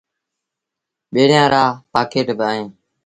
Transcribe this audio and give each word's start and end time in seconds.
ٻيٚڙيآن 1.13 1.47
رآ 1.53 1.63
پآڪيٽ 1.91 2.27
با 2.39 2.45
اهيݩ۔ 2.51 2.69